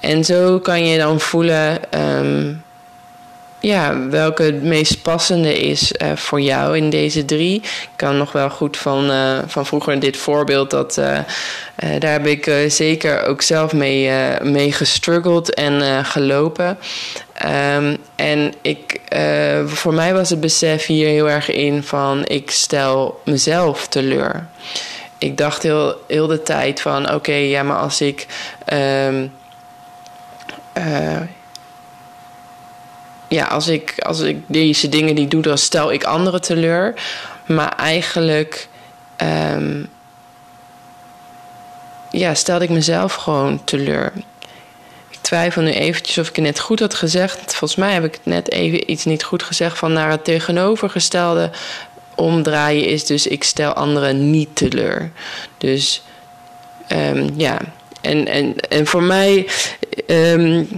En 0.00 0.24
zo 0.24 0.58
kan 0.58 0.86
je 0.86 0.98
dan 0.98 1.20
voelen 1.20 1.80
um, 2.00 2.62
ja, 3.60 4.08
welke 4.08 4.42
het 4.42 4.62
meest 4.62 5.02
passende 5.02 5.58
is 5.58 5.92
uh, 5.92 6.16
voor 6.16 6.40
jou 6.40 6.76
in 6.76 6.90
deze 6.90 7.24
drie. 7.24 7.56
Ik 7.62 7.88
kan 7.96 8.16
nog 8.16 8.32
wel 8.32 8.50
goed 8.50 8.76
van, 8.76 9.10
uh, 9.10 9.38
van 9.46 9.66
vroeger 9.66 10.00
dit 10.00 10.16
voorbeeld, 10.16 10.70
dat, 10.70 10.98
uh, 10.98 11.18
daar 11.98 12.12
heb 12.12 12.26
ik 12.26 12.50
zeker 12.68 13.24
ook 13.24 13.42
zelf 13.42 13.72
mee, 13.72 14.10
mee 14.42 14.72
gestruggeld 14.72 15.54
en 15.54 16.04
gelopen. 16.04 16.78
Um, 17.76 17.96
en 18.14 18.52
ik, 18.62 19.00
voor 19.66 19.94
mij 19.94 20.14
was 20.14 20.30
het 20.30 20.40
besef 20.40 20.86
hier 20.86 21.08
heel 21.08 21.30
erg 21.30 21.50
in 21.50 21.82
van 21.82 22.26
ik 22.26 22.50
stel 22.50 23.20
mezelf 23.24 23.88
teleur. 23.88 24.46
Ik 25.18 25.36
dacht 25.36 25.62
heel, 25.62 26.00
heel 26.06 26.26
de 26.26 26.42
tijd 26.42 26.80
van 26.80 27.14
oké, 27.14 27.32
ja, 27.32 27.62
maar 27.62 27.78
als 27.78 28.00
ik. 28.00 28.26
Uh, 28.72 29.22
ja, 33.28 33.44
als 33.44 33.68
ik, 33.68 33.94
als 33.98 34.20
ik 34.20 34.36
deze 34.46 34.88
dingen 34.88 35.14
die 35.14 35.28
doe, 35.28 35.42
dan 35.42 35.58
stel 35.58 35.92
ik 35.92 36.04
anderen 36.04 36.40
teleur. 36.40 36.94
Maar 37.46 37.76
eigenlijk 37.76 38.68
um, 39.54 39.88
ja, 42.10 42.34
stelde 42.34 42.64
ik 42.64 42.70
mezelf 42.70 43.14
gewoon 43.14 43.64
teleur. 43.64 44.12
Ik 45.10 45.18
twijfel 45.20 45.62
nu 45.62 45.70
eventjes 45.70 46.18
of 46.18 46.28
ik 46.28 46.36
het 46.36 46.44
net 46.44 46.60
goed 46.60 46.80
had 46.80 46.94
gezegd. 46.94 47.54
Volgens 47.54 47.80
mij 47.80 47.92
heb 47.92 48.04
ik 48.04 48.12
het 48.12 48.24
net 48.26 48.50
even 48.50 48.90
iets 48.90 49.04
niet 49.04 49.24
goed 49.24 49.42
gezegd 49.42 49.78
van 49.78 49.92
naar 49.92 50.10
het 50.10 50.24
tegenovergestelde 50.24 51.50
omdraaien 52.14 52.86
is 52.86 53.06
dus 53.06 53.26
ik 53.26 53.44
stel 53.44 53.72
anderen 53.72 54.30
niet 54.30 54.48
teleur. 54.52 55.10
Dus 55.58 56.02
um, 56.88 57.30
ja, 57.36 57.58
en, 58.00 58.26
en, 58.26 58.56
en 58.56 58.86
voor 58.86 59.02
mij, 59.02 59.48
um, 60.06 60.68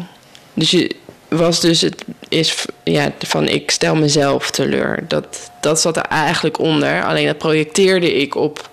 dus 0.54 0.70
je, 0.70 0.96
was 1.28 1.60
dus 1.60 1.80
het 1.80 2.04
is 2.28 2.64
ja, 2.82 3.12
van 3.18 3.48
ik 3.48 3.70
stel 3.70 3.96
mezelf 3.96 4.50
teleur. 4.50 5.04
Dat, 5.08 5.50
dat 5.60 5.80
zat 5.80 5.96
er 5.96 6.02
eigenlijk 6.02 6.58
onder. 6.58 7.04
Alleen 7.04 7.26
dat 7.26 7.38
projecteerde 7.38 8.14
ik 8.14 8.34
op, 8.34 8.70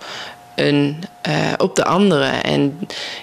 een, 0.55 1.03
uh, 1.27 1.53
op 1.57 1.75
de 1.75 1.85
anderen. 1.85 2.43
En 2.43 2.79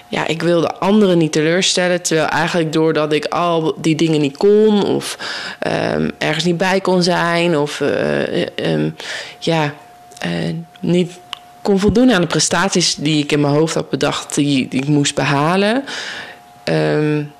ja, 0.08 0.26
ik 0.26 0.42
wilde 0.42 0.74
anderen 0.74 1.18
niet 1.18 1.32
teleurstellen. 1.32 2.02
Terwijl 2.02 2.28
eigenlijk 2.28 2.72
doordat 2.72 3.12
ik 3.12 3.24
al 3.24 3.74
die 3.80 3.94
dingen 3.94 4.20
niet 4.20 4.36
kon, 4.36 4.84
of 4.84 5.18
um, 5.94 6.10
ergens 6.18 6.44
niet 6.44 6.58
bij 6.58 6.80
kon 6.80 7.02
zijn, 7.02 7.58
of 7.58 7.80
uh, 7.80 8.46
um, 8.56 8.96
ja, 9.38 9.74
uh, 10.26 10.54
niet 10.80 11.18
kon 11.62 11.78
voldoen 11.78 12.12
aan 12.12 12.20
de 12.20 12.26
prestaties 12.26 12.94
die 12.94 13.22
ik 13.22 13.32
in 13.32 13.40
mijn 13.40 13.54
hoofd 13.54 13.74
had 13.74 13.90
bedacht, 13.90 14.34
die, 14.34 14.66
ik 14.70 14.86
moest 14.86 15.14
behalen. 15.14 15.84
Um, 16.64 17.32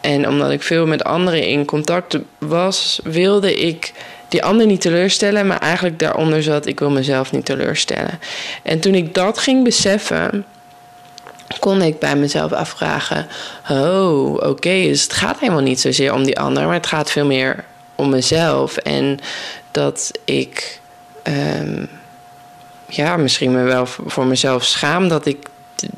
en 0.00 0.28
omdat 0.28 0.50
ik 0.50 0.62
veel 0.62 0.86
met 0.86 1.04
anderen 1.04 1.46
in 1.46 1.64
contact 1.64 2.18
was, 2.38 3.00
wilde 3.04 3.54
ik 3.54 3.92
die 4.28 4.44
ander 4.44 4.66
niet 4.66 4.80
teleurstellen, 4.80 5.46
maar 5.46 5.58
eigenlijk 5.58 5.98
daaronder 5.98 6.42
zat 6.42 6.66
ik 6.66 6.78
wil 6.78 6.90
mezelf 6.90 7.32
niet 7.32 7.44
teleurstellen. 7.44 8.20
En 8.62 8.80
toen 8.80 8.94
ik 8.94 9.14
dat 9.14 9.38
ging 9.38 9.64
beseffen, 9.64 10.44
kon 11.60 11.82
ik 11.82 11.98
bij 11.98 12.16
mezelf 12.16 12.52
afvragen: 12.52 13.26
oh, 13.70 14.34
oké, 14.34 14.82
dus 14.82 15.02
het 15.02 15.12
gaat 15.12 15.40
helemaal 15.40 15.62
niet 15.62 15.80
zozeer 15.80 16.12
om 16.12 16.24
die 16.24 16.40
ander, 16.40 16.64
maar 16.64 16.74
het 16.74 16.86
gaat 16.86 17.10
veel 17.10 17.26
meer 17.26 17.64
om 17.94 18.10
mezelf. 18.10 18.76
En 18.76 19.18
dat 19.70 20.10
ik, 20.24 20.80
um, 21.58 21.88
ja, 22.86 23.16
misschien 23.16 23.52
me 23.52 23.62
wel 23.62 23.86
voor 23.86 24.26
mezelf 24.26 24.64
schaam 24.64 25.08
dat 25.08 25.26
ik 25.26 25.46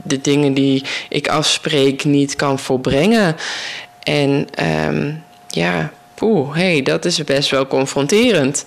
de 0.03 0.21
dingen 0.21 0.55
die 0.55 0.85
ik 1.09 1.29
afspreek 1.29 2.05
niet 2.05 2.37
kan 2.37 2.59
volbrengen. 2.59 3.37
En 4.03 4.47
um, 4.89 5.23
ja, 5.49 5.91
poeh, 6.15 6.55
hey, 6.55 6.83
dat 6.83 7.05
is 7.05 7.25
best 7.25 7.51
wel 7.51 7.67
confronterend. 7.67 8.65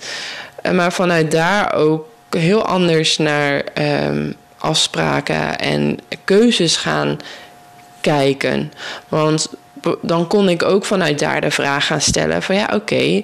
Uh, 0.62 0.72
maar 0.72 0.92
vanuit 0.92 1.30
daar 1.30 1.74
ook 1.74 2.06
heel 2.30 2.66
anders 2.66 3.18
naar 3.18 3.64
um, 4.06 4.34
afspraken 4.58 5.58
en 5.58 5.98
keuzes 6.24 6.76
gaan 6.76 7.16
kijken. 8.00 8.72
Want 9.08 9.48
dan 10.00 10.26
kon 10.26 10.48
ik 10.48 10.62
ook 10.62 10.84
vanuit 10.84 11.18
daar 11.18 11.40
de 11.40 11.50
vraag 11.50 11.86
gaan 11.86 12.00
stellen: 12.00 12.42
van 12.42 12.54
ja, 12.54 12.70
oké. 12.74 13.22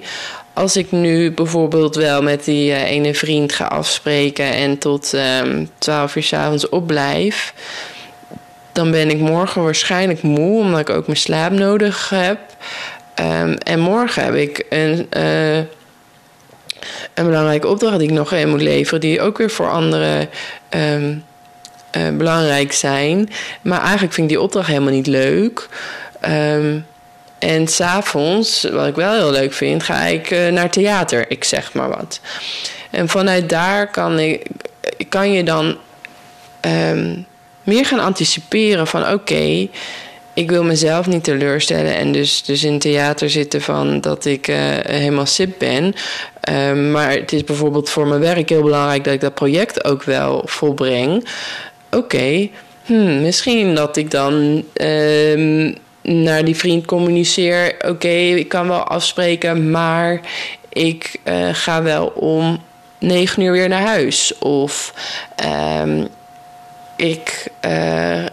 Als 0.53 0.77
ik 0.77 0.93
nu 0.93 1.33
bijvoorbeeld 1.33 1.95
wel 1.95 2.23
met 2.23 2.45
die 2.45 2.71
uh, 2.71 2.91
ene 2.91 3.15
vriend 3.15 3.53
ga 3.53 3.65
afspreken 3.65 4.53
en 4.53 4.79
tot 4.79 5.13
um, 5.43 5.71
12 5.79 6.17
uur 6.17 6.23
s 6.23 6.33
avonds 6.33 6.69
opblijf, 6.69 7.55
dan 8.81 8.91
ben 8.91 9.11
ik 9.11 9.19
morgen 9.19 9.63
waarschijnlijk 9.63 10.23
moe, 10.23 10.61
omdat 10.61 10.81
ik 10.81 10.91
ook 10.91 11.07
mijn 11.07 11.19
slaap 11.19 11.53
nodig 11.53 12.11
heb. 12.11 12.39
Um, 13.21 13.55
en 13.55 13.81
morgen 13.81 14.25
heb 14.25 14.35
ik 14.35 14.67
een, 14.69 15.07
uh, 15.17 15.57
een 17.15 17.27
belangrijke 17.27 17.69
opdracht 17.69 17.99
die 17.99 18.09
ik 18.09 18.15
nog 18.15 18.33
even 18.33 18.51
moet 18.51 18.61
leveren, 18.61 19.01
die 19.01 19.21
ook 19.21 19.39
weer 19.39 19.51
voor 19.51 19.71
anderen 19.71 20.29
um, 20.71 21.25
uh, 21.97 22.09
belangrijk 22.17 22.73
zijn. 22.73 23.29
Maar 23.63 23.81
eigenlijk 23.81 24.13
vind 24.13 24.31
ik 24.31 24.37
die 24.37 24.43
opdracht 24.43 24.67
helemaal 24.67 24.93
niet 24.93 25.07
leuk. 25.07 25.69
Um, 26.29 26.87
en 27.39 27.69
s'avonds, 27.69 28.69
wat 28.73 28.87
ik 28.87 28.95
wel 28.95 29.13
heel 29.13 29.31
leuk 29.31 29.53
vind, 29.53 29.83
ga 29.83 30.03
ik 30.03 30.31
uh, 30.31 30.49
naar 30.49 30.71
theater. 30.71 31.31
Ik 31.31 31.45
zeg 31.45 31.73
maar 31.73 31.89
wat. 31.89 32.21
En 32.91 33.09
vanuit 33.09 33.49
daar 33.49 33.91
kan, 33.91 34.19
ik, 34.19 34.47
kan 35.09 35.33
je 35.33 35.45
dan 35.45 35.77
meer 37.71 37.87
gaan 37.87 37.99
anticiperen 37.99 38.87
van 38.87 39.13
oké, 39.13 39.69
ik 40.35 40.51
wil 40.51 40.65
mezelf 40.65 41.07
niet 41.07 41.25
teleurstellen 41.25 41.95
en 41.95 42.13
dus, 42.13 42.43
dus 42.43 42.65
in 42.65 42.79
theater 42.79 43.31
zitten 43.31 43.61
van 43.61 44.01
dat 44.01 44.25
ik 44.25 44.49
uh, 44.49 44.57
helemaal 44.83 45.27
sip 45.27 45.59
ben. 45.59 45.95
Um, 46.51 46.91
maar 46.91 47.11
het 47.11 47.33
is 47.33 47.45
bijvoorbeeld 47.45 47.91
voor 47.91 48.07
mijn 48.07 48.21
werk 48.21 48.49
heel 48.49 48.63
belangrijk 48.63 49.05
dat 49.05 49.13
ik 49.13 49.21
dat 49.21 49.35
project 49.35 49.85
ook 49.85 50.03
wel 50.03 50.43
volbreng. 50.45 51.29
Oké, 51.91 52.49
hmm, 52.85 53.23
misschien 53.23 53.75
dat 53.75 53.97
ik 53.97 54.11
dan 54.11 54.65
um, 54.75 55.75
naar 56.03 56.45
die 56.45 56.57
vriend 56.57 56.87
communiceer. 56.87 57.75
Oké, 57.87 58.09
ik 58.09 58.49
kan 58.49 58.69
wel 58.69 58.83
afspreken, 58.83 59.71
maar 59.71 60.21
ik 60.69 61.21
uh, 61.25 61.49
ga 61.53 61.83
wel 61.83 62.07
om 62.07 62.63
negen 62.99 63.43
uur 63.43 63.53
weer 63.53 63.69
naar 63.69 63.87
huis. 63.87 64.39
Of 64.39 64.95
um, 65.83 66.09
ik 67.01 67.49
uh, 67.67 68.25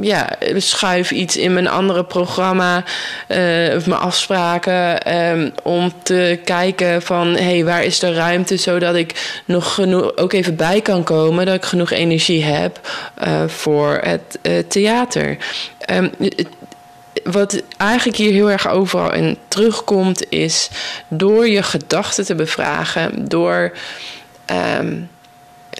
ja, 0.00 0.28
schuif 0.56 1.10
iets 1.10 1.36
in 1.36 1.52
mijn 1.52 1.68
andere 1.68 2.04
programma 2.04 2.84
uh, 3.28 3.74
of 3.76 3.86
mijn 3.86 4.00
afspraken 4.00 5.14
um, 5.16 5.52
om 5.62 5.92
te 6.02 6.40
kijken 6.44 7.02
van 7.02 7.26
hé, 7.26 7.42
hey, 7.42 7.64
waar 7.64 7.84
is 7.84 7.98
de 7.98 8.12
ruimte 8.12 8.56
zodat 8.56 8.94
ik 8.94 9.40
nog 9.44 9.74
genoeg 9.74 10.16
ook 10.16 10.32
even 10.32 10.56
bij 10.56 10.80
kan 10.80 11.04
komen, 11.04 11.46
dat 11.46 11.54
ik 11.54 11.64
genoeg 11.64 11.90
energie 11.90 12.44
heb 12.44 12.80
uh, 13.24 13.42
voor 13.46 14.00
het 14.02 14.38
theater. 14.68 15.36
Um, 15.90 16.10
wat 17.24 17.62
eigenlijk 17.76 18.18
hier 18.18 18.32
heel 18.32 18.50
erg 18.50 18.68
overal 18.68 19.12
in 19.12 19.38
terugkomt, 19.48 20.28
is 20.28 20.68
door 21.08 21.48
je 21.48 21.62
gedachten 21.62 22.24
te 22.24 22.34
bevragen, 22.34 23.28
door 23.28 23.72
um, 24.78 25.08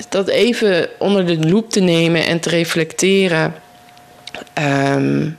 dat 0.09 0.29
even 0.29 0.89
onder 0.99 1.27
de 1.27 1.49
loep 1.49 1.71
te 1.71 1.81
nemen 1.81 2.27
en 2.27 2.41
te 2.41 2.49
reflecteren, 2.49 3.55
um, 4.95 5.39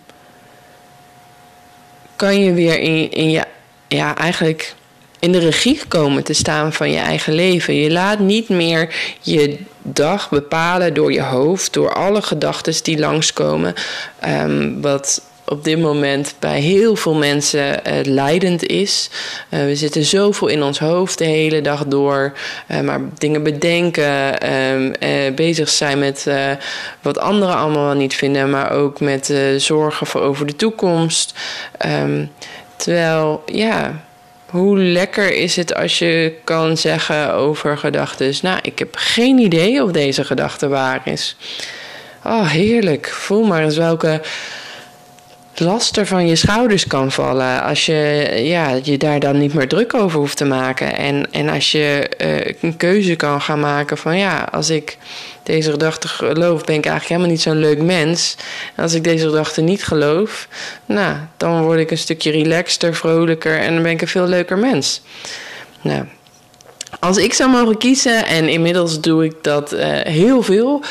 kan 2.15 2.43
je 2.43 2.53
weer 2.53 2.79
in, 2.79 3.11
in 3.11 3.29
je, 3.29 3.43
ja, 3.87 4.15
eigenlijk 4.15 4.75
in 5.19 5.31
de 5.31 5.39
regie 5.39 5.81
komen 5.87 6.23
te 6.23 6.33
staan 6.33 6.73
van 6.73 6.91
je 6.91 6.97
eigen 6.97 7.33
leven. 7.33 7.75
Je 7.75 7.91
laat 7.91 8.19
niet 8.19 8.49
meer 8.49 8.95
je 9.21 9.59
dag 9.81 10.29
bepalen 10.29 10.93
door 10.93 11.13
je 11.13 11.21
hoofd, 11.21 11.73
door 11.73 11.93
alle 11.93 12.21
gedachten 12.21 12.83
die 12.83 12.99
langskomen. 12.99 13.73
Um, 14.25 14.81
wat 14.81 15.21
op 15.49 15.63
dit 15.63 15.79
moment 15.79 16.35
bij 16.39 16.59
heel 16.59 16.95
veel 16.95 17.13
mensen 17.13 17.79
uh, 17.87 17.93
leidend 18.03 18.65
is. 18.65 19.09
Uh, 19.49 19.59
we 19.59 19.75
zitten 19.75 20.03
zoveel 20.03 20.47
in 20.47 20.63
ons 20.63 20.79
hoofd 20.79 21.17
de 21.17 21.25
hele 21.25 21.61
dag 21.61 21.85
door, 21.85 22.33
uh, 22.71 22.79
maar 22.79 22.99
dingen 23.17 23.43
bedenken, 23.43 24.39
ehm, 24.39 25.35
bezig 25.35 25.69
zijn 25.69 25.99
met 25.99 26.27
wat 27.01 27.17
anderen 27.17 27.55
allemaal 27.55 27.93
niet 27.93 28.13
vinden, 28.13 28.49
maar 28.49 28.71
ook 28.71 28.99
met 28.99 29.33
zorgen 29.57 30.07
voor 30.07 30.21
over 30.21 30.45
de 30.45 30.55
toekomst. 30.55 31.33
Um, 31.85 32.31
terwijl, 32.75 33.43
ja, 33.45 34.03
hoe 34.49 34.77
lekker 34.77 35.33
is 35.33 35.55
het 35.55 35.75
als 35.75 35.99
je 35.99 36.33
kan 36.43 36.77
zeggen 36.77 37.33
over 37.33 37.77
gedachten: 37.77 38.33
Nou, 38.41 38.59
ik 38.61 38.79
heb 38.79 38.95
geen 38.95 39.37
idee 39.37 39.83
of 39.83 39.91
deze 39.91 40.23
gedachte 40.23 40.67
waar 40.67 41.01
is. 41.03 41.35
Oh, 42.23 42.49
heerlijk. 42.49 43.07
Voel 43.07 43.43
maar 43.43 43.63
eens 43.63 43.77
welke 43.77 44.21
laster 45.59 46.05
van 46.05 46.27
je 46.27 46.35
schouders 46.35 46.87
kan 46.87 47.11
vallen. 47.11 47.63
Als 47.63 47.85
je 47.85 48.31
ja, 48.43 48.79
je 48.83 48.97
daar 48.97 49.19
dan 49.19 49.37
niet 49.37 49.53
meer 49.53 49.67
druk 49.67 49.93
over 49.93 50.19
hoeft 50.19 50.37
te 50.37 50.45
maken. 50.45 50.97
En, 50.97 51.27
en 51.31 51.49
als 51.49 51.71
je 51.71 52.09
uh, 52.21 52.55
een 52.61 52.77
keuze 52.77 53.15
kan 53.15 53.41
gaan 53.41 53.59
maken 53.59 53.97
van 53.97 54.17
ja, 54.17 54.47
als 54.51 54.69
ik 54.69 54.97
deze 55.43 55.71
gedachte 55.71 56.07
geloof, 56.07 56.63
ben 56.63 56.75
ik 56.75 56.85
eigenlijk 56.85 57.07
helemaal 57.07 57.29
niet 57.29 57.41
zo'n 57.41 57.59
leuk 57.59 57.81
mens. 57.81 58.35
En 58.75 58.83
als 58.83 58.93
ik 58.93 59.03
deze 59.03 59.25
gedachte 59.25 59.61
niet 59.61 59.83
geloof, 59.83 60.47
nou, 60.85 61.15
dan 61.37 61.61
word 61.61 61.79
ik 61.79 61.91
een 61.91 61.97
stukje 61.97 62.31
relaxter, 62.31 62.95
vrolijker 62.95 63.59
en 63.59 63.73
dan 63.73 63.83
ben 63.83 63.91
ik 63.91 64.01
een 64.01 64.07
veel 64.07 64.27
leuker 64.27 64.57
mens. 64.57 65.01
Nou, 65.81 66.05
als 66.99 67.17
ik 67.17 67.33
zou 67.33 67.49
mogen 67.49 67.77
kiezen, 67.77 68.25
en 68.25 68.49
inmiddels 68.49 69.01
doe 69.01 69.25
ik 69.25 69.33
dat 69.41 69.73
uh, 69.73 69.79
heel 70.01 70.41
veel, 70.41 70.81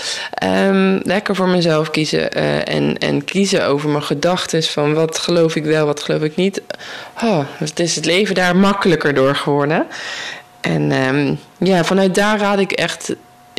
um, 0.44 1.00
lekker 1.02 1.34
voor 1.34 1.48
mezelf 1.48 1.90
kiezen 1.90 2.38
uh, 2.38 2.68
en, 2.68 2.98
en 2.98 3.24
kiezen 3.24 3.66
over 3.66 3.88
mijn 3.88 4.02
gedachten 4.02 4.62
van 4.62 4.94
wat 4.94 5.18
geloof 5.18 5.56
ik 5.56 5.64
wel, 5.64 5.86
wat 5.86 6.02
geloof 6.02 6.22
ik 6.22 6.36
niet. 6.36 6.62
Oh, 7.22 7.44
het 7.58 7.80
is 7.80 7.96
het 7.96 8.04
leven 8.04 8.34
daar 8.34 8.56
makkelijker 8.56 9.14
door 9.14 9.36
geworden. 9.36 9.86
En 10.60 10.92
um, 10.92 11.38
ja, 11.58 11.84
vanuit 11.84 12.14
daar 12.14 12.38
raad 12.38 12.58
ik 12.58 12.72
echt 12.72 13.14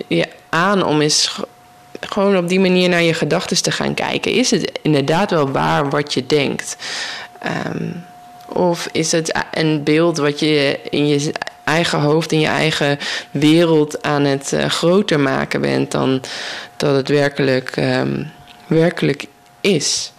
ja, 0.07 0.25
aan 0.49 0.85
om 0.85 1.01
eens 1.01 1.39
gewoon 1.99 2.37
op 2.37 2.49
die 2.49 2.59
manier 2.59 2.89
naar 2.89 3.03
je 3.03 3.13
gedachten 3.13 3.61
te 3.61 3.71
gaan 3.71 3.93
kijken. 3.93 4.31
Is 4.31 4.51
het 4.51 4.71
inderdaad 4.81 5.31
wel 5.31 5.51
waar 5.51 5.89
wat 5.89 6.13
je 6.13 6.25
denkt? 6.25 6.77
Um, 7.67 8.05
of 8.47 8.89
is 8.91 9.11
het 9.11 9.45
een 9.51 9.83
beeld 9.83 10.17
wat 10.17 10.39
je 10.39 10.79
in 10.89 11.07
je 11.07 11.31
eigen 11.67 11.99
hoofd, 11.99 12.31
in 12.31 12.39
je 12.39 12.47
eigen 12.47 12.99
wereld 13.31 14.01
aan 14.01 14.23
het 14.23 14.51
uh, 14.53 14.65
groter 14.65 15.19
maken 15.19 15.61
bent 15.61 15.91
dan 15.91 16.21
dat 16.77 16.95
het 16.95 17.09
werkelijk, 17.09 17.75
um, 17.77 18.31
werkelijk 18.67 19.25
is? 19.61 20.11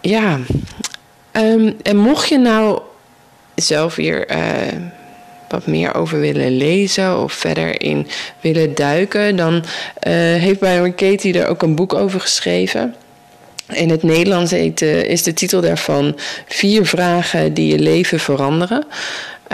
Ja, 0.00 0.38
um, 1.32 1.76
en 1.82 1.96
mocht 1.96 2.28
je 2.28 2.38
nou 2.38 2.80
zelf 3.54 3.94
weer. 3.94 4.30
Uh, 4.30 4.36
wat 5.48 5.66
meer 5.66 5.94
over 5.94 6.20
willen 6.20 6.56
lezen 6.56 7.18
of 7.22 7.32
verder 7.32 7.82
in 7.82 8.06
willen 8.40 8.74
duiken, 8.74 9.36
dan 9.36 9.54
uh, 9.54 9.62
heeft 10.34 10.60
Byron 10.60 10.94
Katie 10.94 11.38
er 11.40 11.48
ook 11.48 11.62
een 11.62 11.74
boek 11.74 11.94
over 11.94 12.20
geschreven. 12.20 12.94
In 13.72 13.90
het 13.90 14.02
Nederlands 14.02 14.50
heet, 14.50 14.82
is 14.82 15.22
de 15.22 15.34
titel 15.34 15.60
daarvan 15.60 16.18
Vier 16.46 16.86
vragen 16.86 17.54
die 17.54 17.72
je 17.72 17.78
leven 17.78 18.20
veranderen. 18.20 18.86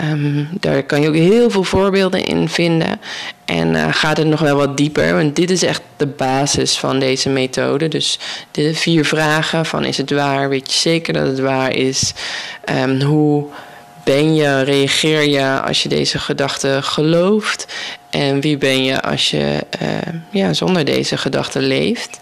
Um, 0.03 0.47
daar 0.59 0.83
kan 0.83 1.01
je 1.01 1.07
ook 1.07 1.15
heel 1.15 1.49
veel 1.49 1.63
voorbeelden 1.63 2.23
in 2.23 2.49
vinden. 2.49 2.99
En 3.45 3.73
uh, 3.73 3.87
gaat 3.91 4.17
het 4.17 4.27
nog 4.27 4.39
wel 4.39 4.55
wat 4.55 4.77
dieper, 4.77 5.13
want 5.13 5.35
dit 5.35 5.49
is 5.49 5.63
echt 5.63 5.81
de 5.97 6.07
basis 6.07 6.77
van 6.77 6.99
deze 6.99 7.29
methode. 7.29 7.87
Dus 7.87 8.19
de 8.51 8.75
vier 8.75 9.05
vragen 9.05 9.65
van 9.65 9.85
is 9.85 9.97
het 9.97 10.11
waar, 10.11 10.49
weet 10.49 10.73
je 10.73 10.79
zeker 10.79 11.13
dat 11.13 11.27
het 11.27 11.39
waar 11.39 11.75
is? 11.75 12.13
Um, 12.69 13.01
hoe 13.01 13.45
ben 14.03 14.35
je, 14.35 14.61
reageer 14.61 15.27
je 15.27 15.61
als 15.61 15.83
je 15.83 15.89
deze 15.89 16.19
gedachte 16.19 16.79
gelooft? 16.81 17.65
En 18.09 18.41
wie 18.41 18.57
ben 18.57 18.83
je 18.83 19.01
als 19.01 19.29
je 19.29 19.65
uh, 19.81 19.87
ja, 20.29 20.53
zonder 20.53 20.85
deze 20.85 21.17
gedachte 21.17 21.59
leeft? 21.59 22.19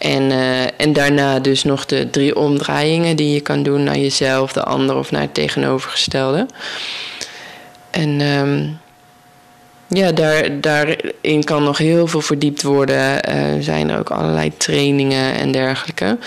En, 0.00 0.22
uh, 0.30 0.80
en 0.80 0.92
daarna 0.92 1.38
dus 1.38 1.64
nog 1.64 1.86
de 1.86 2.10
drie 2.10 2.36
omdraaiingen 2.36 3.16
die 3.16 3.34
je 3.34 3.40
kan 3.40 3.62
doen 3.62 3.84
naar 3.84 3.98
jezelf, 3.98 4.52
de 4.52 4.62
ander 4.62 4.96
of 4.96 5.10
naar 5.10 5.20
het 5.20 5.34
tegenovergestelde. 5.34 6.46
En 7.90 8.20
um, 8.20 8.78
ja, 9.88 10.12
daar, 10.12 10.60
daarin 10.60 11.44
kan 11.44 11.62
nog 11.62 11.78
heel 11.78 12.06
veel 12.06 12.20
verdiept 12.20 12.62
worden. 12.62 13.30
Uh, 13.30 13.62
zijn 13.62 13.90
er 13.90 13.98
ook 13.98 14.10
allerlei 14.10 14.56
trainingen 14.56 15.34
en 15.34 15.52
dergelijke. 15.52 16.18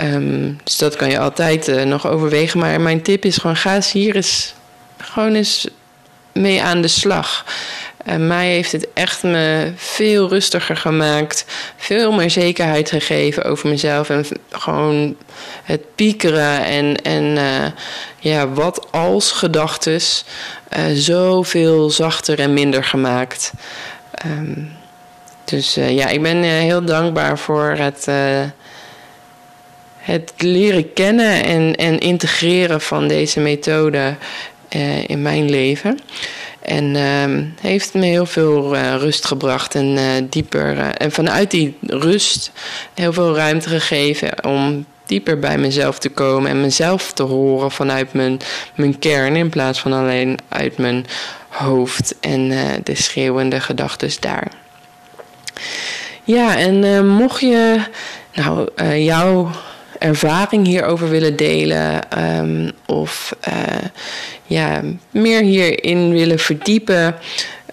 Um, 0.00 0.58
dus 0.64 0.78
dat 0.78 0.96
kan 0.96 1.10
je 1.10 1.18
altijd 1.18 1.68
uh, 1.68 1.82
nog 1.82 2.06
overwegen. 2.06 2.60
Maar 2.60 2.80
mijn 2.80 3.02
tip 3.02 3.24
is 3.24 3.36
gewoon: 3.36 3.56
ga 3.56 3.74
eens 3.74 3.92
hier 3.92 4.16
eens 4.16 4.54
gewoon 4.98 5.34
eens 5.34 5.68
mee 6.32 6.62
aan 6.62 6.80
de 6.80 6.88
slag. 6.88 7.44
En 8.06 8.26
mij 8.26 8.48
heeft 8.48 8.72
het 8.72 8.86
echt 8.94 9.22
me 9.22 9.72
veel 9.76 10.28
rustiger 10.28 10.76
gemaakt. 10.76 11.44
Veel 11.76 12.12
meer 12.12 12.30
zekerheid 12.30 12.90
gegeven 12.90 13.44
over 13.44 13.68
mezelf. 13.68 14.10
En 14.10 14.24
gewoon 14.50 15.16
het 15.64 15.94
piekeren 15.94 16.64
en, 16.64 17.02
en 17.02 17.24
uh, 17.24 17.66
ja, 18.18 18.48
wat 18.48 18.86
als 18.90 19.32
gedachtes 19.32 20.24
uh, 20.76 20.84
zoveel 20.94 21.90
zachter 21.90 22.38
en 22.38 22.54
minder 22.54 22.84
gemaakt. 22.84 23.52
Um, 24.26 24.68
dus 25.44 25.78
uh, 25.78 25.90
ja, 25.90 26.08
ik 26.08 26.22
ben 26.22 26.42
heel 26.42 26.84
dankbaar 26.84 27.38
voor 27.38 27.74
het, 27.78 28.08
het 29.98 30.32
leren 30.36 30.92
kennen 30.92 31.44
en, 31.44 31.74
en 31.74 31.98
integreren 31.98 32.80
van 32.80 33.08
deze 33.08 33.40
methode 33.40 34.16
in 35.06 35.22
mijn 35.22 35.50
leven. 35.50 36.00
En 36.66 36.94
uh, 36.94 37.44
heeft 37.60 37.94
me 37.94 38.04
heel 38.04 38.26
veel 38.26 38.74
uh, 38.74 38.94
rust 38.94 39.24
gebracht 39.24 39.74
en 39.74 39.86
uh, 39.96 40.02
dieper. 40.30 40.76
Uh, 40.76 40.88
en 40.94 41.12
vanuit 41.12 41.50
die 41.50 41.76
rust 41.80 42.50
heel 42.94 43.12
veel 43.12 43.34
ruimte 43.34 43.68
gegeven 43.68 44.44
om 44.44 44.86
dieper 45.06 45.38
bij 45.38 45.58
mezelf 45.58 45.98
te 45.98 46.08
komen 46.08 46.50
en 46.50 46.60
mezelf 46.60 47.12
te 47.12 47.22
horen 47.22 47.70
vanuit 47.70 48.12
mijn, 48.12 48.38
mijn 48.74 48.98
kern 48.98 49.36
in 49.36 49.48
plaats 49.48 49.80
van 49.80 49.92
alleen 49.92 50.38
uit 50.48 50.78
mijn 50.78 51.06
hoofd 51.48 52.14
en 52.20 52.48
de 52.82 52.94
schreeuwende 52.94 53.60
gedachten 53.60 54.10
daar. 54.20 54.48
Ja, 56.24 56.56
en 56.56 57.06
mocht 57.06 57.40
je 57.40 57.80
nou 58.34 58.68
jouw 59.02 59.50
ervaring 59.98 60.66
hierover 60.66 61.08
willen 61.08 61.36
delen 61.36 62.00
um, 62.18 62.70
of 62.86 63.36
uh, 63.48 63.54
ja, 64.46 64.82
meer 65.10 65.42
hierin 65.42 66.12
willen 66.12 66.38
verdiepen, 66.38 67.14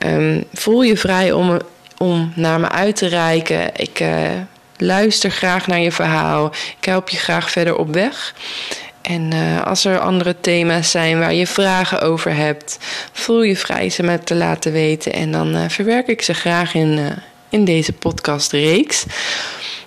um, 0.06 0.44
voel 0.54 0.82
je 0.82 0.98
vrij 0.98 1.32
om, 1.32 1.60
om 1.98 2.34
naar 2.36 2.60
me 2.60 2.70
uit 2.70 2.96
te 2.96 3.08
reiken. 3.08 3.76
Ik 3.76 4.00
uh, 4.00 4.30
luister 4.78 5.32
graag 5.32 5.68
naar 5.68 5.80
je 5.80 5.92
verhaal. 5.92 6.52
Ik 6.80 6.86
help 6.86 7.10
je 7.10 7.18
graag 7.18 7.52
verder 7.52 7.76
op 7.76 7.94
weg. 7.94 8.36
En 9.02 9.34
uh, 9.34 9.66
als 9.66 9.86
er 9.86 10.00
andere 10.00 10.36
thema's 10.42 10.92
zijn 10.92 11.20
waar 11.20 11.34
je 11.34 11.48
vragen 11.48 12.02
over 12.02 12.36
hebt, 12.36 12.78
voel 13.12 13.42
je 13.42 13.58
vrij 13.58 13.90
ze 13.90 14.04
me 14.04 14.20
te 14.20 14.36
laten 14.36 14.72
weten. 14.72 15.14
En 15.14 15.32
dan 15.32 15.70
verwerk 15.70 16.08
ik 16.08 16.22
ze 16.22 16.34
graag 16.34 16.74
in, 16.74 17.00
in 17.50 17.66
deze 17.66 17.94
podcastreeks. 17.94 19.06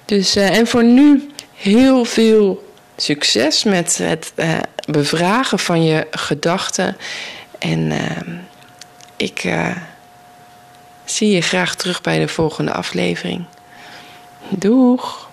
Dus, 0.04 0.36
en 0.36 0.66
voor 0.66 0.84
nu 0.84 1.30
heel 1.56 2.04
veel 2.04 2.72
succes 2.96 3.64
met 3.64 3.98
het 3.98 4.32
uh, 4.36 4.58
bevragen 4.90 5.58
van 5.58 5.84
je 5.84 6.06
gedachten. 6.10 6.96
En 7.58 7.80
uh, 7.90 8.00
ik 9.16 9.44
uh, 9.44 9.76
zie 11.04 11.30
je 11.30 11.40
graag 11.40 11.74
terug 11.74 12.00
bij 12.00 12.18
de 12.18 12.28
volgende 12.28 12.72
aflevering. 12.72 13.44
Doeg! 14.48 15.25